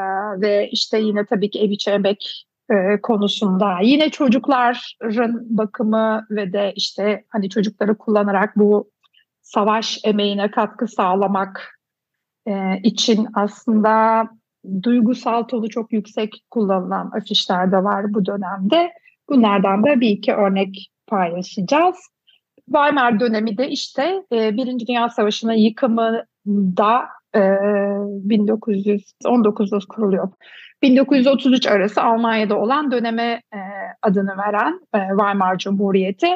ve 0.41 0.70
işte 0.72 1.00
yine 1.00 1.25
tabii 1.25 1.50
ki 1.50 1.60
ev 1.60 1.70
içi 1.70 1.91
emek 1.91 2.48
e, 2.70 3.01
konusunda 3.01 3.77
yine 3.82 4.10
çocukların 4.10 5.58
bakımı 5.58 6.27
ve 6.30 6.53
de 6.53 6.74
işte 6.75 7.25
hani 7.30 7.50
çocukları 7.50 7.98
kullanarak 7.98 8.58
bu 8.58 8.91
savaş 9.41 10.00
emeğine 10.03 10.51
katkı 10.51 10.88
sağlamak 10.88 11.80
e, 12.48 12.80
için 12.84 13.27
aslında 13.34 14.27
duygusal 14.84 15.44
tonu 15.44 15.70
çok 15.70 15.94
yüksek 15.94 16.44
kullanılan 16.50 17.12
afişler 17.12 17.72
de 17.72 17.84
var 17.84 18.13
bu 18.13 18.25
dönemde. 18.25 18.91
Bunlardan 19.30 19.84
da 19.84 20.01
bir 20.01 20.10
iki 20.10 20.34
örnek 20.34 20.91
paylaşacağız. 21.08 21.96
Weimar 22.65 23.20
dönemi 23.20 23.58
de 23.58 23.70
işte 23.70 24.24
e, 24.32 24.58
Birinci 24.58 24.88
Dünya 24.88 25.10
Savaşı'nın 25.10 25.53
yıkımında 25.53 27.01
e, 27.36 27.39
1919'da 27.39 29.80
kuruluyor. 29.89 30.32
1933 30.82 31.68
arası 31.68 32.03
Almanya'da 32.03 32.60
olan 32.60 32.91
döneme 32.91 33.41
e, 33.53 33.60
adını 34.01 34.38
veren 34.38 34.80
e, 34.96 35.00
Weimar 35.10 35.58
Cumhuriyeti 35.58 36.36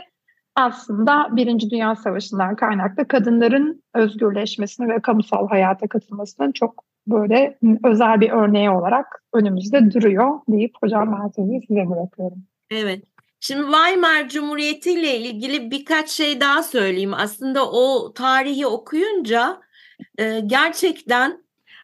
aslında 0.56 1.28
Birinci 1.32 1.70
Dünya 1.70 1.96
Savaşı'ndan 1.96 2.56
kaynaklı 2.56 3.08
kadınların 3.08 3.84
özgürleşmesini 3.94 4.90
ve 4.90 5.02
kamusal 5.02 5.48
hayata 5.48 5.88
katılmasının 5.88 6.52
çok 6.52 6.84
böyle 7.08 7.58
özel 7.86 8.22
bir 8.22 8.30
örneği 8.30 8.70
olarak 8.70 9.24
önümüzde 9.34 9.92
duruyor 9.92 10.40
deyip 10.48 10.76
hocam 10.82 11.20
ben 11.22 11.44
size 11.68 11.90
bırakıyorum. 11.90 12.44
Evet. 12.72 13.04
Şimdi 13.40 13.62
Weimar 13.62 14.30
Cumhuriyeti 14.30 14.92
ile 14.92 15.18
ilgili 15.18 15.72
birkaç 15.72 16.10
şey 16.10 16.42
daha 16.42 16.64
söyleyeyim. 16.64 17.14
Aslında 17.14 17.72
o 17.72 18.14
tarihi 18.14 18.68
okuyunca 18.68 19.62
e, 20.18 20.40
gerçekten 20.40 21.44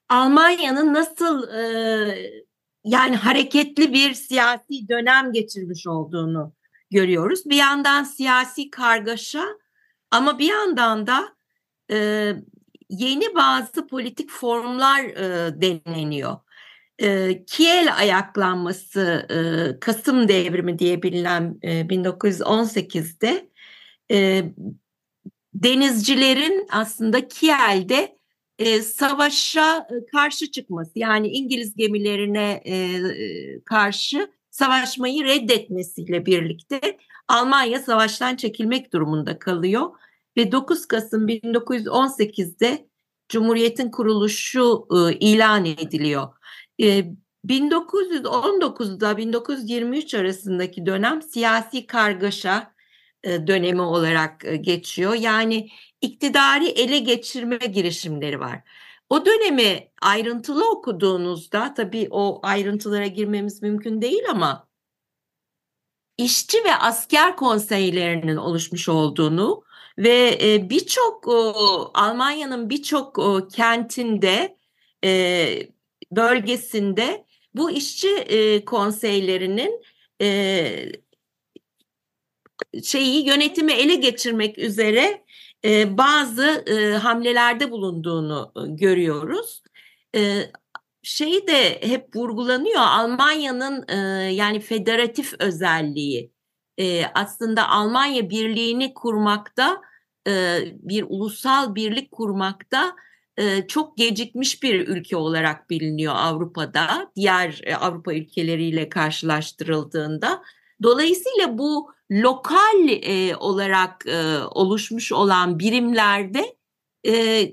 Almanya'nın 0.09 0.93
nasıl 0.93 1.49
e, 1.49 1.63
yani 2.83 3.15
hareketli 3.15 3.93
bir 3.93 4.13
siyasi 4.13 4.89
dönem 4.89 5.31
geçirmiş 5.31 5.87
olduğunu 5.87 6.53
görüyoruz. 6.91 7.45
Bir 7.45 7.55
yandan 7.55 8.03
siyasi 8.03 8.69
kargaşa 8.69 9.43
ama 10.11 10.39
bir 10.39 10.49
yandan 10.49 11.07
da 11.07 11.23
e, 11.91 12.31
yeni 12.91 13.35
bazı 13.35 13.87
politik 13.87 14.29
formlar 14.29 15.03
e, 15.03 15.61
deneniyor. 15.61 16.37
E, 16.99 17.43
Kiel 17.45 17.95
ayaklanması 17.97 19.27
e, 19.29 19.79
Kasım 19.79 20.27
devrimi 20.27 20.79
diye 20.79 21.03
bilinen 21.03 21.59
e, 21.61 21.81
1918'de 21.81 23.49
e, 24.11 24.43
denizcilerin 25.53 26.67
aslında 26.71 27.27
Kiel'de 27.27 28.17
e, 28.59 28.81
savaşa 28.81 29.87
karşı 30.11 30.51
çıkması 30.51 30.91
yani 30.95 31.27
İngiliz 31.27 31.75
gemilerine 31.75 32.61
e, 32.65 33.01
karşı 33.65 34.31
savaşmayı 34.49 35.23
reddetmesiyle 35.23 36.25
birlikte 36.25 36.97
Almanya 37.27 37.79
savaştan 37.79 38.35
çekilmek 38.35 38.93
durumunda 38.93 39.39
kalıyor 39.39 39.89
ve 40.37 40.51
9 40.51 40.85
Kasım 40.85 41.27
1918'de 41.27 42.87
Cumhuriyet'in 43.29 43.91
kuruluşu 43.91 44.87
e, 44.91 45.13
ilan 45.13 45.65
ediliyor. 45.65 46.27
1919'da 47.45 49.17
1923 49.17 50.13
arasındaki 50.13 50.85
dönem 50.85 51.21
siyasi 51.21 51.87
kargaşa 51.87 52.73
dönemi 53.25 53.81
olarak 53.81 54.45
geçiyor. 54.61 55.13
Yani 55.13 55.69
iktidarı 56.01 56.65
ele 56.65 56.99
geçirme 56.99 57.57
girişimleri 57.57 58.39
var. 58.39 58.61
O 59.09 59.25
dönemi 59.25 59.91
ayrıntılı 60.01 60.71
okuduğunuzda 60.71 61.73
tabii 61.73 62.07
o 62.11 62.39
ayrıntılara 62.43 63.07
girmemiz 63.07 63.61
mümkün 63.61 64.01
değil 64.01 64.23
ama 64.29 64.67
işçi 66.17 66.63
ve 66.63 66.75
asker 66.75 67.35
konseylerinin 67.35 68.37
oluşmuş 68.37 68.89
olduğunu 68.89 69.63
ve 69.97 70.39
birçok 70.69 71.27
Almanya'nın 71.93 72.69
birçok 72.69 73.19
kentinde 73.53 74.57
bölgesinde 76.11 77.25
bu 77.55 77.71
işçi 77.71 78.09
e, 78.09 78.65
konseylerinin 78.65 79.81
e, 80.21 80.91
şeyi 82.83 83.27
yönetimi 83.27 83.73
ele 83.73 83.95
geçirmek 83.95 84.57
üzere 84.57 85.23
e, 85.65 85.97
bazı 85.97 86.63
e, 86.67 86.97
hamlelerde 86.97 87.71
bulunduğunu 87.71 88.51
e, 88.55 88.59
görüyoruz. 88.67 89.63
E, 90.15 90.51
şey 91.03 91.47
de 91.47 91.81
hep 91.81 92.15
vurgulanıyor 92.15 92.81
Almanya'nın 92.81 93.85
e, 93.87 93.95
yani 94.33 94.59
federatif 94.59 95.33
özelliği 95.39 96.31
e, 96.81 97.05
aslında 97.13 97.69
Almanya 97.69 98.29
birliğini 98.29 98.93
kurmakta 98.93 99.81
e, 100.27 100.59
bir 100.73 101.05
ulusal 101.09 101.75
birlik 101.75 102.11
kurmakta 102.11 102.95
e, 103.37 103.67
çok 103.67 103.97
gecikmiş 103.97 104.63
bir 104.63 104.87
ülke 104.87 105.15
olarak 105.15 105.69
biliniyor 105.69 106.13
Avrupa'da 106.17 107.11
diğer 107.15 107.61
e, 107.63 107.75
Avrupa 107.75 108.13
ülkeleriyle 108.13 108.89
karşılaştırıldığında. 108.89 110.41
Dolayısıyla 110.83 111.57
bu 111.57 111.93
lokal 112.11 112.89
e, 112.89 113.35
olarak 113.35 114.05
e, 114.07 114.37
oluşmuş 114.51 115.11
olan 115.11 115.59
birimlerde 115.59 116.55
e, 117.07 117.45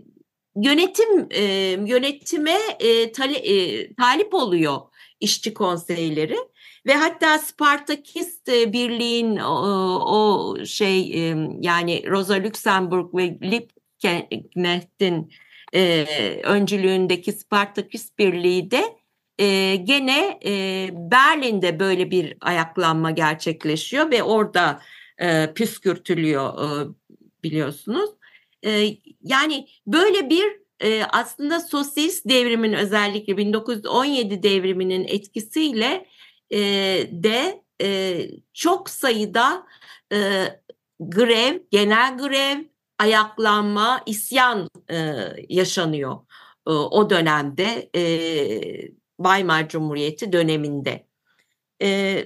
yönetim 0.56 1.28
e, 1.30 1.42
yönetime 1.86 2.58
e, 2.80 3.12
tali, 3.12 3.34
e, 3.34 3.94
talip 3.94 4.34
oluyor 4.34 4.80
işçi 5.20 5.54
konseyleri 5.54 6.36
ve 6.88 6.94
hatta 6.94 7.38
Spartakist 7.38 8.46
Birliğin 8.48 9.36
o, 9.36 9.54
o 10.06 10.56
şey 10.64 11.08
yani 11.60 12.10
Rosa 12.10 12.34
Luxemburg 12.34 13.14
ve 13.14 13.38
Liebknecht'in 13.42 15.32
e, 15.74 16.06
öncülüğündeki 16.44 17.32
Spartakist 17.32 18.18
Birliği 18.18 18.70
de 18.70 18.84
e, 19.38 19.76
gene 19.76 20.38
e, 20.44 20.88
Berlin'de 20.92 21.80
böyle 21.80 22.10
bir 22.10 22.36
ayaklanma 22.40 23.10
gerçekleşiyor 23.10 24.10
ve 24.10 24.22
orada 24.22 24.82
e, 25.18 25.52
püskürtülüyor 25.54 26.54
e, 26.54 26.88
biliyorsunuz. 27.42 28.10
E, 28.66 28.88
yani 29.22 29.66
böyle 29.86 30.30
bir 30.30 30.44
e, 30.80 31.04
aslında 31.04 31.60
sosyalist 31.60 32.28
devrimin 32.28 32.72
özellikle 32.72 33.36
1917 33.36 34.42
devriminin 34.42 35.04
etkisiyle 35.04 36.06
e, 36.50 36.58
de 37.12 37.62
e, 37.82 38.30
çok 38.52 38.90
sayıda 38.90 39.66
e, 40.12 40.46
grev, 41.00 41.58
genel 41.70 42.18
grev, 42.18 42.64
ayaklanma, 42.98 44.02
isyan 44.06 44.70
e, 44.90 44.96
yaşanıyor 45.48 46.18
e, 46.66 46.70
o 46.70 47.10
dönemde 47.10 47.90
e, 47.94 48.02
Weimar 49.16 49.68
Cumhuriyeti 49.68 50.32
döneminde. 50.32 51.06
E, 51.82 52.24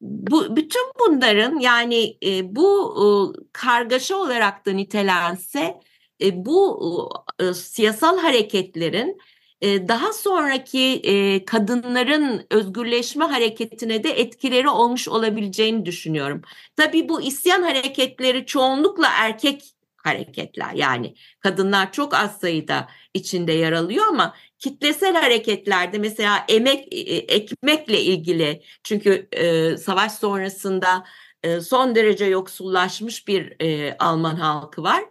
bu 0.00 0.56
bütün 0.56 0.82
bunların 1.00 1.58
yani 1.58 2.18
e, 2.24 2.56
bu 2.56 2.94
e, 2.96 3.04
kargaşa 3.52 4.16
olarak 4.16 4.66
da 4.66 4.72
nitelense 4.72 5.80
e, 6.22 6.44
bu 6.46 7.10
e, 7.40 7.54
siyasal 7.54 8.18
hareketlerin 8.18 9.18
daha 9.62 10.12
sonraki 10.12 11.00
e, 11.04 11.44
kadınların 11.44 12.46
özgürleşme 12.50 13.24
hareketine 13.24 14.04
de 14.04 14.10
etkileri 14.10 14.68
olmuş 14.68 15.08
olabileceğini 15.08 15.86
düşünüyorum. 15.86 16.42
Tabii 16.76 17.08
bu 17.08 17.22
isyan 17.22 17.62
hareketleri 17.62 18.46
çoğunlukla 18.46 19.08
erkek 19.18 19.62
hareketler 19.96 20.74
yani 20.74 21.14
kadınlar 21.40 21.92
çok 21.92 22.14
az 22.14 22.40
sayıda 22.40 22.88
içinde 23.14 23.52
yer 23.52 23.72
alıyor 23.72 24.06
ama 24.08 24.34
kitlesel 24.58 25.14
hareketlerde 25.14 25.98
mesela 25.98 26.44
emek 26.48 26.92
e, 26.92 26.98
ekmekle 27.16 28.00
ilgili 28.00 28.62
çünkü 28.84 29.28
e, 29.32 29.76
savaş 29.76 30.12
sonrasında 30.12 31.04
e, 31.42 31.60
son 31.60 31.94
derece 31.94 32.24
yoksullaşmış 32.24 33.28
bir 33.28 33.62
e, 33.62 33.96
Alman 33.98 34.36
halkı 34.36 34.82
var 34.82 35.02
e, 35.02 35.08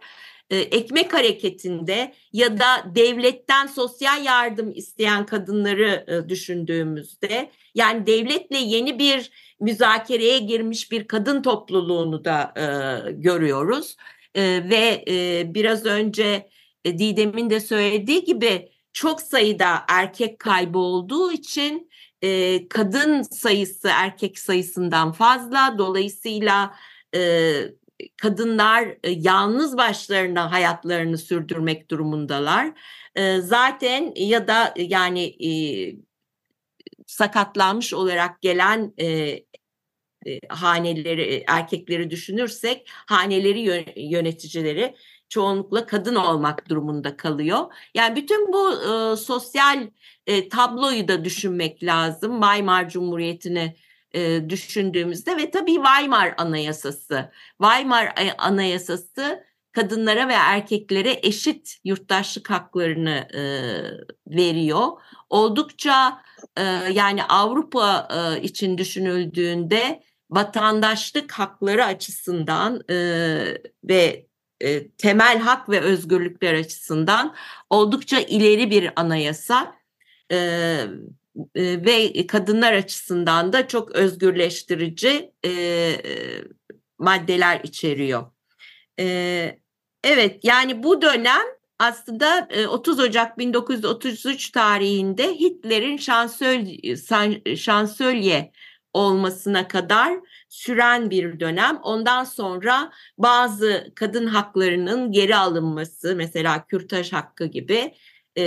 ekmek 0.56 1.14
hareketinde 1.14 2.14
ya 2.32 2.58
da 2.58 2.94
devletten 2.94 3.66
sosyal 3.66 4.24
yardım 4.24 4.72
isteyen 4.72 5.26
kadınları 5.26 6.04
e, 6.08 6.28
düşündüğümüzde 6.28 7.50
yani 7.74 8.06
devletle 8.06 8.58
yeni 8.58 8.98
bir 8.98 9.30
müzakereye 9.60 10.38
girmiş 10.38 10.92
bir 10.92 11.08
kadın 11.08 11.42
topluluğunu 11.42 12.24
da 12.24 12.54
e, 12.56 12.62
görüyoruz. 13.12 13.96
E, 14.34 14.42
ve 14.70 15.04
e, 15.08 15.44
biraz 15.54 15.86
önce 15.86 16.48
e, 16.84 16.98
Didem'in 16.98 17.50
de 17.50 17.60
söylediği 17.60 18.24
gibi 18.24 18.68
çok 18.92 19.20
sayıda 19.20 19.84
erkek 19.88 20.38
kaybı 20.38 20.78
olduğu 20.78 21.32
için 21.32 21.90
e, 22.22 22.68
kadın 22.68 23.22
sayısı 23.22 23.88
erkek 23.88 24.38
sayısından 24.38 25.12
fazla. 25.12 25.74
Dolayısıyla 25.78 26.74
e, 27.14 27.20
kadınlar 28.16 28.84
e, 29.04 29.10
yalnız 29.10 29.76
başlarına 29.76 30.52
hayatlarını 30.52 31.18
sürdürmek 31.18 31.90
durumundalar. 31.90 32.72
E, 33.14 33.40
zaten 33.40 34.12
ya 34.16 34.48
da 34.48 34.74
yani 34.76 35.24
e, 35.24 35.50
sakatlanmış 37.06 37.94
olarak 37.94 38.42
gelen 38.42 38.94
haneleri 40.48 41.44
erkekleri 41.48 42.10
düşünürsek 42.10 42.88
haneleri 42.90 43.84
yöneticileri 43.96 44.94
çoğunlukla 45.30 45.86
kadın 45.86 46.14
olmak 46.14 46.68
durumunda 46.68 47.16
kalıyor. 47.16 47.72
Yani 47.94 48.16
bütün 48.16 48.52
bu 48.52 48.72
e, 48.72 49.16
sosyal 49.16 49.90
e, 50.26 50.48
tabloyu 50.48 51.08
da 51.08 51.24
düşünmek 51.24 51.84
lazım. 51.84 52.40
Weimar 52.40 52.88
Cumhuriyeti'ni 52.88 53.76
e, 54.14 54.50
düşündüğümüzde 54.50 55.36
ve 55.36 55.50
tabii 55.50 55.74
Weimar 55.74 56.34
Anayasası. 56.38 57.30
Weimar 57.62 58.14
Anayasası 58.38 59.44
kadınlara 59.72 60.28
ve 60.28 60.32
erkeklere 60.32 61.20
eşit 61.22 61.76
yurttaşlık 61.84 62.50
haklarını 62.50 63.28
e, 63.34 63.42
veriyor. 64.26 64.88
Oldukça 65.30 66.22
e, 66.56 66.62
yani 66.92 67.24
Avrupa 67.24 68.08
e, 68.10 68.42
için 68.42 68.78
düşünüldüğünde 68.78 70.02
vatandaşlık 70.30 71.32
hakları 71.32 71.84
açısından 71.84 72.82
e, 72.90 72.96
ve 73.84 74.26
e, 74.60 74.88
temel 74.88 75.38
hak 75.38 75.68
ve 75.68 75.80
özgürlükler 75.80 76.54
açısından 76.54 77.34
oldukça 77.70 78.20
ileri 78.20 78.70
bir 78.70 78.90
anayasa. 78.96 79.74
E, 80.32 80.80
ve 81.56 82.26
kadınlar 82.26 82.72
açısından 82.72 83.52
da 83.52 83.68
çok 83.68 83.90
özgürleştirici 83.90 85.32
e, 85.46 85.92
maddeler 86.98 87.60
içeriyor. 87.62 88.26
E, 89.00 89.58
evet 90.04 90.40
yani 90.42 90.82
bu 90.82 91.02
dönem 91.02 91.42
aslında 91.78 92.48
30 92.68 92.98
Ocak 93.00 93.38
1933 93.38 94.50
tarihinde 94.50 95.34
Hitler'in 95.34 95.96
şansölye, 95.96 96.96
şansölye 97.56 98.52
olmasına 98.92 99.68
kadar 99.68 100.20
süren 100.48 101.10
bir 101.10 101.40
dönem. 101.40 101.76
Ondan 101.82 102.24
sonra 102.24 102.92
bazı 103.18 103.92
kadın 103.94 104.26
haklarının 104.26 105.12
geri 105.12 105.36
alınması 105.36 106.16
mesela 106.16 106.66
kürtaj 106.66 107.12
hakkı 107.12 107.46
gibi 107.46 107.94
e, 108.36 108.44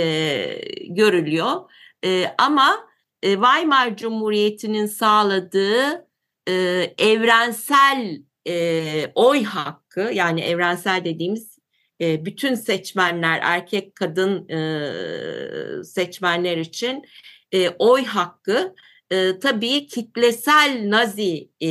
görülüyor. 0.88 1.60
E, 2.04 2.34
ama 2.38 2.86
e, 3.22 3.32
Weimar 3.32 3.96
Cumhuriyeti'nin 3.96 4.86
sağladığı 4.86 6.08
e, 6.48 6.52
evrensel 6.98 8.22
e, 8.48 9.12
oy 9.14 9.44
hakkı 9.44 10.10
yani 10.14 10.40
evrensel 10.40 11.04
dediğimiz 11.04 11.58
e, 12.00 12.24
bütün 12.24 12.54
seçmenler 12.54 13.40
erkek 13.42 13.94
kadın 13.94 14.48
e, 14.48 15.84
seçmenler 15.84 16.56
için 16.56 17.04
e, 17.52 17.68
oy 17.68 18.04
hakkı 18.04 18.74
e, 19.10 19.38
tabii 19.38 19.86
kitlesel 19.86 20.82
nazi 20.84 21.50
e, 21.62 21.70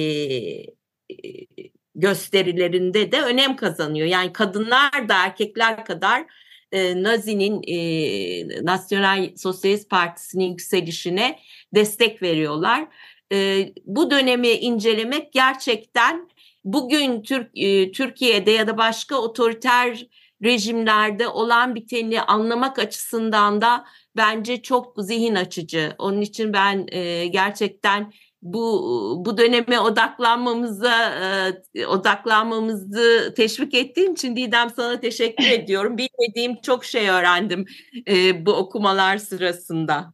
gösterilerinde 1.96 3.12
de 3.12 3.22
önem 3.22 3.56
kazanıyor. 3.56 4.08
Yani 4.08 4.34
kadınlar 4.34 5.10
da 5.10 5.26
erkekler 5.26 5.86
kadar 5.86 6.26
e, 6.73 7.03
Nazi'nin 7.03 7.62
e, 7.67 8.65
Nasyonel 8.65 9.36
Sosyalist 9.38 9.89
Partisi'nin 9.89 10.49
yükselişine 10.49 11.39
destek 11.75 12.21
veriyorlar. 12.21 12.88
E, 13.33 13.69
bu 13.86 14.12
dönemi 14.12 14.47
incelemek 14.47 15.33
gerçekten 15.33 16.29
bugün 16.63 17.21
Türk 17.21 17.49
e, 17.55 17.91
Türkiye'de 17.91 18.51
ya 18.51 18.67
da 18.67 18.77
başka 18.77 19.15
otoriter 19.15 20.07
rejimlerde 20.43 21.27
olan 21.27 21.75
biteni 21.75 22.21
anlamak 22.21 22.79
açısından 22.79 23.62
da 23.62 23.86
bence 24.17 24.62
çok 24.62 24.93
zihin 24.97 25.36
açıcı. 25.36 25.95
Onun 25.97 26.21
için 26.21 26.53
ben 26.53 26.88
e, 26.91 27.27
gerçekten 27.27 28.13
bu 28.43 29.23
bu 29.25 29.38
döneme 29.38 29.79
odaklanmamıza 29.79 31.13
e, 31.75 31.86
odaklanmamızı 31.86 33.34
teşvik 33.38 33.73
ettiğin 33.73 34.13
için 34.13 34.36
Didem 34.36 34.69
sana 34.75 34.99
teşekkür 34.99 35.47
ediyorum. 35.51 35.97
Bilmediğim 35.97 36.62
çok 36.62 36.86
şey 36.86 37.10
öğrendim 37.10 37.65
e, 38.08 38.45
bu 38.45 38.53
okumalar 38.53 39.17
sırasında. 39.17 40.13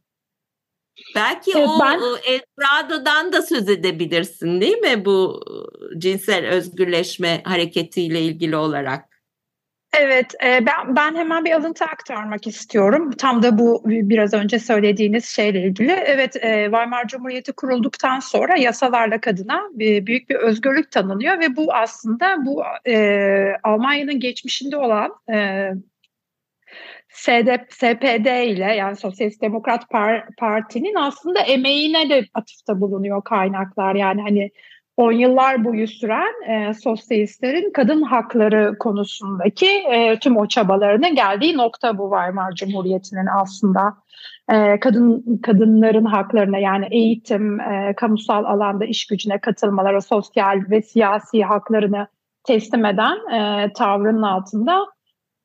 Belki 1.14 1.50
evet, 1.56 1.68
o 1.68 1.80
ben... 1.80 2.00
El 2.26 3.32
da 3.32 3.42
söz 3.42 3.68
edebilirsin 3.68 4.60
değil 4.60 4.78
mi 4.78 5.04
bu 5.04 5.40
cinsel 5.98 6.46
özgürleşme 6.46 7.42
hareketiyle 7.44 8.22
ilgili 8.22 8.56
olarak? 8.56 9.09
Evet, 9.92 10.34
e, 10.44 10.66
ben 10.66 10.96
ben 10.96 11.14
hemen 11.14 11.44
bir 11.44 11.52
alıntı 11.52 11.84
aktarmak 11.84 12.46
istiyorum. 12.46 13.10
Tam 13.10 13.42
da 13.42 13.58
bu 13.58 13.82
biraz 13.84 14.34
önce 14.34 14.58
söylediğiniz 14.58 15.24
şeyle 15.24 15.62
ilgili. 15.62 15.92
Evet, 15.92 16.36
e, 16.36 16.64
Weimar 16.64 17.08
Cumhuriyeti 17.08 17.52
kurulduktan 17.52 18.20
sonra 18.20 18.56
yasalarla 18.56 19.20
kadına 19.20 19.68
büyük 19.74 20.30
bir 20.30 20.34
özgürlük 20.34 20.92
tanınıyor 20.92 21.40
ve 21.40 21.56
bu 21.56 21.74
aslında 21.74 22.46
bu 22.46 22.62
e, 22.86 23.56
Almanya'nın 23.62 24.20
geçmişinde 24.20 24.76
olan 24.76 25.14
e, 25.32 25.70
SPD 27.08 28.46
ile 28.46 28.74
yani 28.74 28.96
Sosyalist 28.96 29.42
Demokrat 29.42 29.84
Parti'nin 30.38 30.94
aslında 30.94 31.40
emeğine 31.40 32.10
de 32.10 32.26
atıfta 32.34 32.80
bulunuyor 32.80 33.24
kaynaklar. 33.24 33.94
Yani 33.94 34.22
hani 34.22 34.50
on 35.00 35.12
yıllar 35.12 35.64
boyu 35.64 35.88
süren 35.88 36.50
e, 36.50 36.74
sosyalistlerin 36.74 37.72
kadın 37.72 38.02
hakları 38.02 38.78
konusundaki 38.78 39.66
e, 39.66 40.18
tüm 40.18 40.36
o 40.36 40.46
çabalarının 40.46 41.14
geldiği 41.14 41.56
nokta 41.56 41.98
bu 41.98 42.10
Weimar 42.10 42.52
Cumhuriyeti'nin 42.54 43.26
aslında 43.40 43.94
e, 44.52 44.80
kadın 44.80 45.40
kadınların 45.42 46.04
haklarına 46.04 46.58
yani 46.58 46.86
eğitim, 46.90 47.60
e, 47.60 47.94
kamusal 47.96 48.44
alanda 48.44 48.84
iş 48.84 49.06
gücüne 49.06 49.38
katılmaları, 49.38 50.02
sosyal 50.02 50.60
ve 50.70 50.82
siyasi 50.82 51.42
haklarını 51.42 52.06
teslim 52.44 52.84
eden 52.84 53.34
e, 53.34 53.72
tavrının 53.72 54.22
altında 54.22 54.86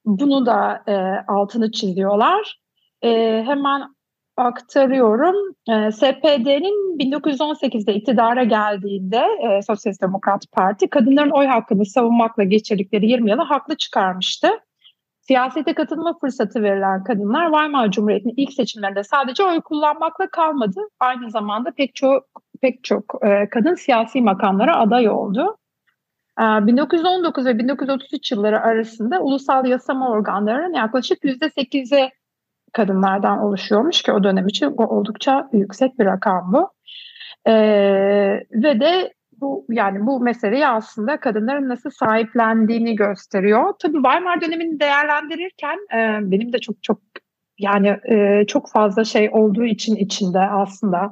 bunu 0.05 0.45
da 0.45 0.83
e, 0.87 0.93
altını 1.27 1.71
çiziyorlar. 1.71 2.59
E, 3.01 3.43
hemen 3.45 3.94
aktarıyorum. 4.37 5.35
E, 5.69 5.91
SPD'nin 5.91 6.97
1918'de 6.99 7.93
iktidara 7.93 8.43
geldiğinde 8.43 9.25
e, 9.41 9.61
Sosyalist 9.61 10.01
Demokrat 10.01 10.51
Parti 10.51 10.89
kadınların 10.89 11.29
oy 11.29 11.45
hakkını 11.45 11.85
savunmakla 11.85 12.43
geçirdikleri 12.43 13.05
20 13.05 13.31
yılı 13.31 13.41
haklı 13.41 13.77
çıkarmıştı. 13.77 14.47
Siyasete 15.21 15.73
katılma 15.73 16.17
fırsatı 16.19 16.63
verilen 16.63 17.03
kadınlar 17.03 17.51
Weimar 17.51 17.91
Cumhuriyeti'nin 17.91 18.33
ilk 18.37 18.53
seçimlerinde 18.53 19.03
sadece 19.03 19.43
oy 19.43 19.61
kullanmakla 19.61 20.27
kalmadı. 20.29 20.81
Aynı 20.99 21.29
zamanda 21.29 21.71
pek 21.71 21.95
çok 21.95 22.23
pek 22.61 22.83
çok 22.83 23.15
e, 23.21 23.49
kadın 23.49 23.75
siyasi 23.75 24.21
makamlara 24.21 24.77
aday 24.77 25.09
oldu. 25.09 25.57
1919 26.39 27.45
ve 27.45 27.59
1933 27.59 28.31
yılları 28.31 28.61
arasında 28.61 29.21
ulusal 29.21 29.65
yasama 29.65 30.09
organlarının 30.09 30.73
yaklaşık 30.73 31.23
%8'e 31.23 32.11
kadınlardan 32.75 33.39
oluşuyormuş 33.39 34.01
ki 34.01 34.11
o 34.11 34.23
dönem 34.23 34.47
için 34.47 34.73
oldukça 34.77 35.49
yüksek 35.53 35.99
bir 35.99 36.05
rakam 36.05 36.53
bu. 36.53 36.69
Ee, 37.47 37.53
ve 38.51 38.79
de 38.79 39.13
bu 39.41 39.65
yani 39.69 40.05
bu 40.05 40.19
meseleyi 40.19 40.67
aslında 40.67 41.19
kadınların 41.19 41.69
nasıl 41.69 41.89
sahiplendiğini 41.89 42.95
gösteriyor. 42.95 43.73
Tabii 43.79 43.97
Weimar 44.03 44.41
dönemini 44.41 44.79
değerlendirirken 44.79 45.77
e, 45.93 46.31
benim 46.31 46.53
de 46.53 46.59
çok 46.59 46.83
çok 46.83 46.99
yani 47.59 47.97
e, 48.09 48.45
çok 48.47 48.69
fazla 48.69 49.03
şey 49.03 49.29
olduğu 49.31 49.65
için 49.65 49.95
içinde 49.95 50.39
aslında. 50.39 51.11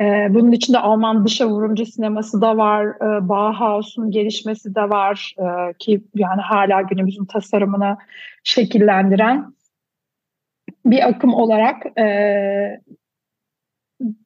E, 0.00 0.26
bunun 0.30 0.52
içinde 0.52 0.78
Alman 0.78 1.24
dışa 1.24 1.48
vurumcu 1.48 1.86
sineması 1.86 2.40
da 2.40 2.56
var, 2.56 2.86
e, 2.86 3.28
Bauhaus'un 3.28 4.10
gelişmesi 4.10 4.74
de 4.74 4.80
var 4.80 5.34
e, 5.38 5.72
ki 5.78 6.04
yani 6.14 6.40
hala 6.40 6.82
günümüzün 6.82 7.24
tasarımını 7.24 7.96
şekillendiren 8.44 9.52
bir 10.84 11.08
akım 11.08 11.34
olarak 11.34 11.98
e, 11.98 12.80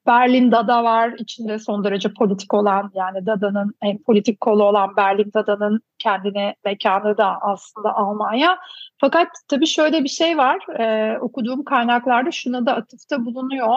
Berlin 0.07 0.53
Dada 0.53 0.85
var. 0.85 1.15
içinde 1.19 1.59
son 1.59 1.85
derece 1.85 2.13
politik 2.15 2.55
olan 2.55 2.91
yani 2.95 3.27
Dada'nın 3.27 3.75
en 3.83 4.03
politik 4.03 4.41
kolu 4.41 4.65
olan 4.65 4.97
Berlin 4.97 5.31
Dada'nın 5.35 5.81
kendine 5.99 6.55
mekanı 6.65 7.19
da 7.19 7.39
aslında 7.41 7.97
Almanya. 7.97 8.59
Fakat 9.01 9.29
tabii 9.49 9.67
şöyle 9.67 10.05
bir 10.05 10.09
şey 10.09 10.39
var. 10.39 10.79
E, 10.79 11.19
okuduğum 11.19 11.65
kaynaklarda 11.65 12.31
şuna 12.31 12.67
da 12.67 12.77
atıfta 12.77 13.25
bulunuyor 13.25 13.77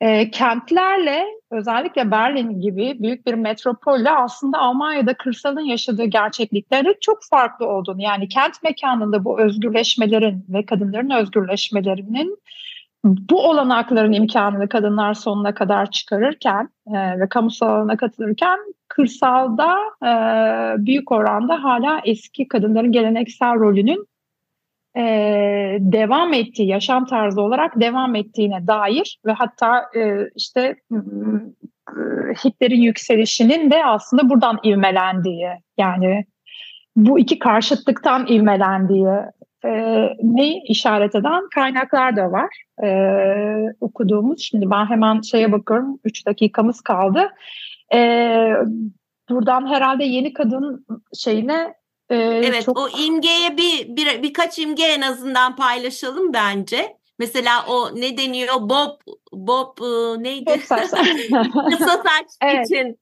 e, 0.00 0.30
kentlerle 0.30 1.26
özellikle 1.50 2.10
Berlin 2.10 2.60
gibi 2.60 2.96
büyük 2.98 3.26
bir 3.26 3.34
metropolle 3.34 4.10
aslında 4.10 4.58
Almanya'da 4.58 5.14
kırsalın 5.14 5.60
yaşadığı 5.60 6.04
gerçeklikleri 6.04 6.94
çok 7.00 7.18
farklı 7.30 7.68
olduğunu 7.68 8.02
yani 8.02 8.28
kent 8.28 8.62
mekanında 8.62 9.24
bu 9.24 9.40
özgürleşmelerin 9.40 10.44
ve 10.48 10.66
kadınların 10.66 11.10
özgürleşmelerinin 11.10 12.38
bu 13.04 13.48
olanakların 13.48 14.12
imkanını 14.12 14.68
kadınlar 14.68 15.14
sonuna 15.14 15.54
kadar 15.54 15.90
çıkarırken 15.90 16.68
e, 16.94 17.20
ve 17.20 17.28
kamusal 17.28 17.68
alana 17.68 17.96
katılırken 17.96 18.58
kırsalda 18.88 19.76
e, 20.02 20.10
büyük 20.86 21.12
oranda 21.12 21.64
hala 21.64 22.00
eski 22.04 22.48
kadınların 22.48 22.92
geleneksel 22.92 23.54
rolünün 23.54 24.06
e, 24.96 25.02
devam 25.80 26.32
ettiği, 26.32 26.68
yaşam 26.68 27.06
tarzı 27.06 27.42
olarak 27.42 27.80
devam 27.80 28.14
ettiğine 28.14 28.66
dair 28.66 29.18
ve 29.26 29.32
hatta 29.32 29.82
e, 29.96 30.28
işte 30.36 30.76
e, 30.92 30.96
Hitler'in 32.44 32.80
yükselişinin 32.80 33.70
de 33.70 33.84
aslında 33.84 34.30
buradan 34.30 34.58
ivmelendiği 34.64 35.48
yani 35.78 36.24
bu 36.96 37.18
iki 37.18 37.38
karşıtlıktan 37.38 38.26
ivmelendiği 38.26 39.14
e, 39.64 39.70
ne 40.22 40.62
işaret 40.62 41.14
eden 41.14 41.42
kaynaklar 41.54 42.16
da 42.16 42.32
var 42.32 42.64
e, 42.84 42.88
okuduğumuz. 43.80 44.42
Şimdi 44.42 44.70
ben 44.70 44.86
hemen 44.86 45.20
şeye 45.20 45.52
bakıyorum. 45.52 45.98
Üç 46.04 46.26
dakikamız 46.26 46.80
kaldı. 46.80 47.28
E, 47.94 47.98
buradan 49.30 49.66
herhalde 49.66 50.04
yeni 50.04 50.32
kadın 50.32 50.86
şeyine 51.18 51.74
ee, 52.10 52.16
evet 52.16 52.64
çok... 52.64 52.78
o 52.78 52.88
imgeye 52.88 53.56
bir, 53.56 53.96
bir 53.96 54.22
birkaç 54.22 54.58
imge 54.58 54.82
en 54.82 55.00
azından 55.00 55.56
paylaşalım 55.56 56.32
bence. 56.32 56.96
Mesela 57.18 57.66
o 57.68 58.00
ne 58.00 58.18
deniyor 58.18 58.54
Bob 58.60 59.00
Bob 59.32 59.78
e, 59.78 60.22
neydi? 60.22 60.50
Bob. 60.50 60.58
Kısa 61.70 61.96
saç 61.96 62.26
evet. 62.42 62.66
için 62.66 62.98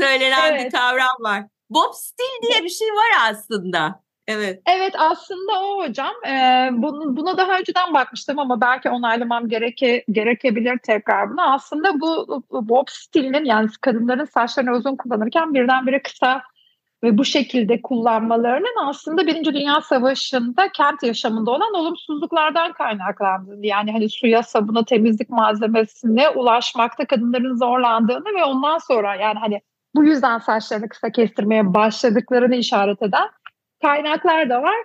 söylenen 0.00 0.52
evet. 0.52 0.64
bir 0.64 0.70
kavram 0.70 1.16
var. 1.20 1.44
Bob 1.70 1.94
stil 1.94 2.48
diye 2.48 2.64
bir 2.64 2.68
şey 2.68 2.88
var 2.88 3.30
aslında. 3.30 4.02
Evet. 4.28 4.62
Evet 4.66 4.94
aslında 4.98 5.60
o 5.60 5.84
hocam. 5.84 6.12
Ee, 6.26 6.68
bunu, 6.72 7.16
buna 7.16 7.38
daha 7.38 7.58
önceden 7.58 7.94
bakmıştım 7.94 8.38
ama 8.38 8.60
belki 8.60 8.90
onaylamam 8.90 9.48
gereke, 9.48 10.04
gerekebilir 10.10 10.78
tekrar 10.78 11.30
buna. 11.30 11.54
Aslında 11.54 12.00
bu, 12.00 12.42
bu 12.50 12.68
bob 12.68 12.88
stilinin 12.88 13.44
yani 13.44 13.68
kadınların 13.80 14.24
saçlarını 14.24 14.72
uzun 14.72 14.96
kullanırken 14.96 15.54
birdenbire 15.54 16.02
kısa 16.02 16.42
ve 17.02 17.18
bu 17.18 17.24
şekilde 17.24 17.82
kullanmalarının 17.82 18.86
aslında 18.88 19.26
Birinci 19.26 19.54
Dünya 19.54 19.80
Savaşı'nda 19.80 20.68
kent 20.72 21.02
yaşamında 21.02 21.50
olan 21.50 21.74
olumsuzluklardan 21.74 22.72
kaynaklandığını 22.72 23.66
yani 23.66 23.92
hani 23.92 24.08
suya, 24.08 24.42
sabuna, 24.42 24.84
temizlik 24.84 25.30
malzemesine 25.30 26.28
ulaşmakta 26.28 27.06
kadınların 27.06 27.56
zorlandığını 27.56 28.34
ve 28.38 28.44
ondan 28.44 28.78
sonra 28.78 29.14
yani 29.14 29.38
hani 29.38 29.60
bu 29.94 30.04
yüzden 30.04 30.38
saçlarını 30.38 30.88
kısa 30.88 31.10
kestirmeye 31.10 31.74
başladıklarını 31.74 32.54
işaret 32.56 33.02
eden 33.02 33.28
kaynaklar 33.82 34.50
da 34.50 34.62
var. 34.62 34.76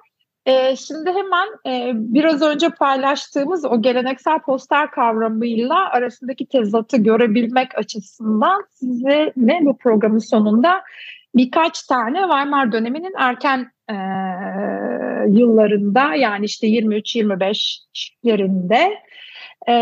Ee, 0.46 0.76
şimdi 0.76 1.10
hemen 1.10 1.48
e, 1.66 1.92
biraz 1.96 2.42
önce 2.42 2.70
paylaştığımız 2.70 3.66
o 3.66 3.82
geleneksel 3.82 4.40
poster 4.40 4.92
kavramıyla 4.92 5.90
arasındaki 5.90 6.48
tezatı 6.48 6.98
görebilmek 6.98 7.78
açısından 7.78 8.64
size 8.72 9.34
ne 9.38 9.60
bu 9.66 9.78
programın 9.78 10.18
sonunda 10.18 10.82
birkaç 11.38 11.84
tane 11.84 12.22
Weimar 12.22 12.72
döneminin 12.72 13.14
erken 13.18 13.72
e, 13.90 13.96
yıllarında 15.28 16.16
yani 16.16 16.46
işte 16.46 16.68
23-25'lerinde 16.68 18.94
e, 19.70 19.76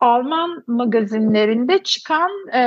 Alman 0.00 0.64
magazinlerinde 0.66 1.82
çıkan 1.82 2.30
e, 2.52 2.62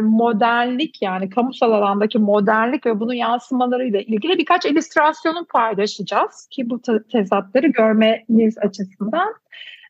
modernlik 0.00 1.02
yani 1.02 1.30
kamusal 1.30 1.72
alandaki 1.72 2.18
modernlik 2.18 2.86
ve 2.86 3.00
bunun 3.00 3.14
yansımalarıyla 3.14 4.00
ilgili 4.00 4.38
birkaç 4.38 4.66
illüstrasyonu 4.66 5.46
paylaşacağız 5.46 6.48
ki 6.50 6.70
bu 6.70 6.80
tezatları 7.12 7.66
görmeniz 7.66 8.58
açısından. 8.58 9.34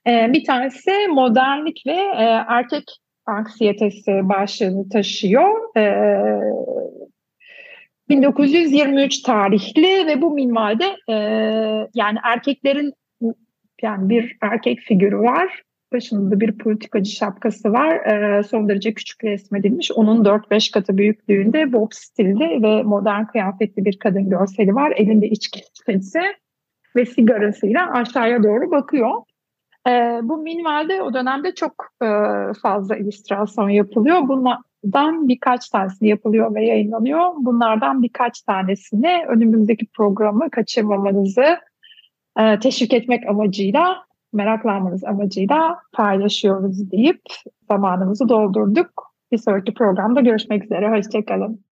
E, 0.06 0.32
bir 0.32 0.44
tanesi 0.44 1.08
modernlik 1.08 1.82
ve 1.86 1.96
e, 1.96 2.44
erkek 2.48 2.84
anksiyetesi 3.26 4.28
başlığını 4.28 4.88
taşıyor. 4.88 5.76
E, 5.76 5.82
1923 8.10 9.22
tarihli 9.22 10.06
ve 10.06 10.22
bu 10.22 10.30
minvalde 10.30 10.96
e, 11.08 11.14
yani 11.94 12.18
erkeklerin 12.22 12.92
yani 13.82 14.08
bir 14.08 14.36
erkek 14.42 14.78
figürü 14.78 15.18
var. 15.18 15.62
Başında 15.92 16.40
bir 16.40 16.58
politikacı 16.58 17.10
şapkası 17.10 17.72
var. 17.72 17.94
E, 17.94 18.42
son 18.42 18.68
derece 18.68 18.94
küçük 18.94 19.24
resmedilmiş. 19.24 19.92
Onun 19.92 20.24
4-5 20.24 20.72
katı 20.72 20.98
büyüklüğünde 20.98 21.72
bob 21.72 21.88
stilli 21.92 22.62
ve 22.62 22.82
modern 22.82 23.24
kıyafetli 23.24 23.84
bir 23.84 23.98
kadın 23.98 24.30
görseli 24.30 24.74
var. 24.74 24.92
Elinde 24.96 25.28
içki 25.28 25.60
şişesi 25.60 26.20
ve 26.96 27.06
sigarasıyla 27.06 27.92
aşağıya 27.92 28.42
doğru 28.42 28.70
bakıyor. 28.70 29.10
E, 29.88 29.90
bu 30.22 30.38
minvalde 30.38 31.02
o 31.02 31.14
dönemde 31.14 31.54
çok 31.54 31.72
e, 32.02 32.08
fazla 32.62 32.96
illüstrasyon 32.96 33.68
yapılıyor. 33.68 34.28
Bunlar, 34.28 34.58
dan 34.84 35.28
birkaç 35.28 35.68
tanesi 35.68 36.06
yapılıyor 36.06 36.54
ve 36.54 36.66
yayınlanıyor. 36.66 37.30
Bunlardan 37.36 38.02
birkaç 38.02 38.42
tanesini 38.42 39.24
önümüzdeki 39.28 39.86
programı 39.86 40.50
kaçırmamanızı 40.50 41.58
e, 42.38 42.58
teşvik 42.58 42.94
etmek 42.94 43.28
amacıyla, 43.28 43.96
meraklanmanız 44.32 45.04
amacıyla 45.04 45.78
paylaşıyoruz 45.92 46.90
deyip 46.90 47.22
zamanımızı 47.68 48.28
doldurduk. 48.28 49.10
Bir 49.32 49.38
sonraki 49.38 49.74
programda 49.74 50.20
görüşmek 50.20 50.64
üzere. 50.64 50.96
Hoşçakalın. 50.96 51.69